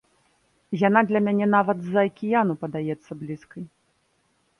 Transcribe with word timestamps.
Яна 0.83 0.99
для 1.09 1.19
мяне 1.27 1.47
нават 1.55 1.77
з-за 1.83 2.05
акіяну 2.11 2.53
падаецца 2.63 3.11
блізкай. 3.21 3.63